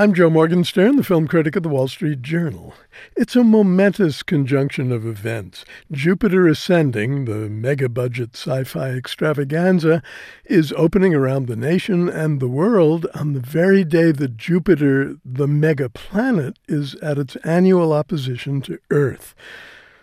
[0.00, 2.72] I'm Joe Morgenstern, the film critic of the Wall Street Journal.
[3.18, 5.62] It's a momentous conjunction of events.
[5.92, 10.02] Jupiter Ascending, the mega budget sci fi extravaganza,
[10.46, 15.46] is opening around the nation and the world on the very day that Jupiter, the
[15.46, 19.34] mega planet, is at its annual opposition to Earth.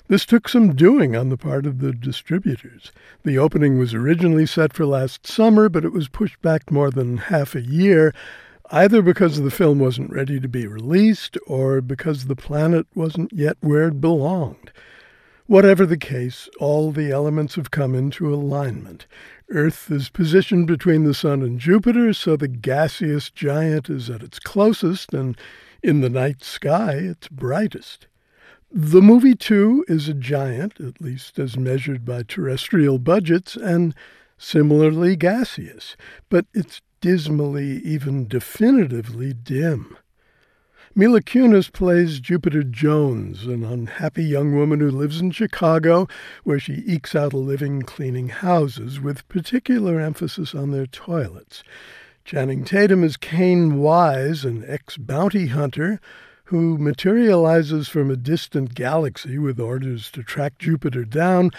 [0.09, 2.91] This took some doing on the part of the distributors.
[3.23, 7.18] The opening was originally set for last summer, but it was pushed back more than
[7.18, 8.14] half a year
[8.71, 13.58] either because the film wasn't ready to be released or because the planet wasn't yet
[13.62, 14.71] where it belonged.
[15.45, 19.08] Whatever the case, all the elements have come into alignment.
[19.49, 24.39] Earth is positioned between the Sun and Jupiter, so the gaseous giant is at its
[24.39, 25.38] closest, and
[25.81, 28.08] in the night sky, its brightest.
[28.70, 33.95] The movie, too, is a giant, at least as measured by terrestrial budgets, and
[34.38, 35.95] similarly gaseous,
[36.30, 39.98] but its dismally, even definitively dim.
[40.96, 46.08] Mila Kunis plays Jupiter Jones, an unhappy young woman who lives in Chicago,
[46.44, 51.64] where she ekes out a living cleaning houses, with particular emphasis on their toilets.
[52.26, 56.02] Channing Tatum is Caine Wise, an ex bounty hunter
[56.45, 61.52] who materializes from a distant galaxy with orders to track Jupiter down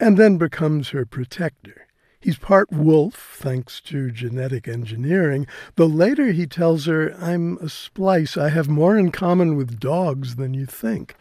[0.00, 1.86] and then becomes her protector.
[2.20, 8.36] He's part wolf, thanks to genetic engineering, though later he tells her, I'm a splice.
[8.36, 11.14] I have more in common with dogs than you think.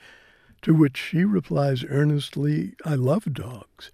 [0.64, 3.92] To which she replies earnestly, I love dogs.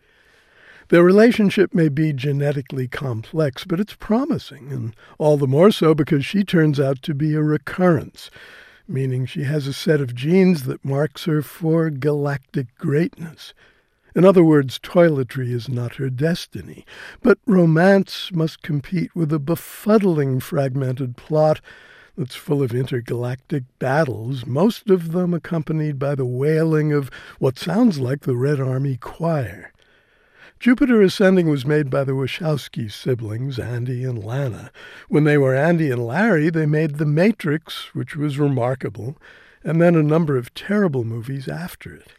[0.90, 6.26] Their relationship may be genetically complex, but it's promising, and all the more so because
[6.26, 8.32] she turns out to be a recurrence,
[8.88, 13.54] meaning she has a set of genes that marks her for galactic greatness.
[14.16, 16.86] In other words, toiletry is not her destiny,
[17.22, 21.60] but romance must compete with a befuddling fragmented plot
[22.18, 28.00] that's full of intergalactic battles, most of them accompanied by the wailing of what sounds
[28.00, 29.74] like the Red Army Choir.
[30.62, 34.72] Jupiter Ascending was made by the Wachowski siblings, Andy and Lana.
[35.10, 39.18] When they were Andy and Larry, they made The Matrix, which was remarkable,
[39.62, 42.14] and then a number of terrible movies after it.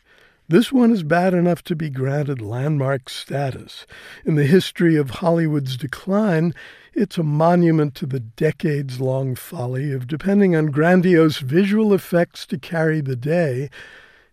[0.48, 3.84] This one is bad enough to be granted landmark status.
[4.24, 6.54] In the history of Hollywood's decline,
[6.94, 12.58] it's a monument to the decades long folly of depending on grandiose visual effects to
[12.58, 13.70] carry the day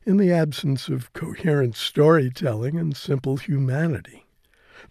[0.05, 4.25] in the absence of coherent storytelling and simple humanity.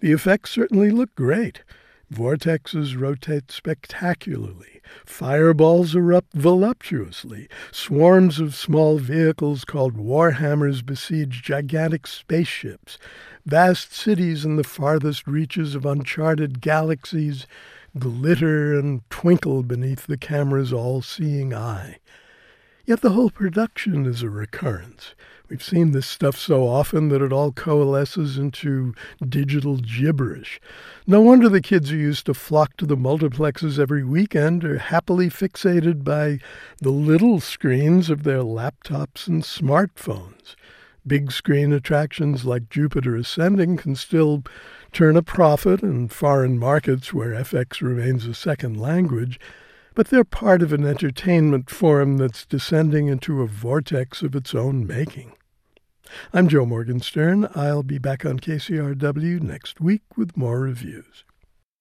[0.00, 1.62] The effects certainly look great.
[2.12, 4.82] Vortexes rotate spectacularly.
[5.06, 7.48] Fireballs erupt voluptuously.
[7.70, 12.98] Swarms of small vehicles called warhammers besiege gigantic spaceships.
[13.46, 17.46] Vast cities in the farthest reaches of uncharted galaxies
[17.98, 21.98] glitter and twinkle beneath the camera's all seeing eye.
[22.84, 25.14] Yet the whole production is a recurrence.
[25.48, 28.92] We've seen this stuff so often that it all coalesces into
[29.26, 30.60] digital gibberish.
[31.06, 35.28] No wonder the kids who used to flock to the multiplexes every weekend are happily
[35.28, 36.40] fixated by
[36.78, 40.56] the little screens of their laptops and smartphones.
[41.06, 44.42] Big screen attractions like Jupiter Ascending can still
[44.90, 49.38] turn a profit in foreign markets where FX remains a second language,
[49.94, 54.86] but they're part of an entertainment form that's descending into a vortex of its own
[54.86, 55.32] making.
[56.32, 57.48] I'm Joe Morgenstern.
[57.54, 61.24] I'll be back on KCRW next week with more reviews.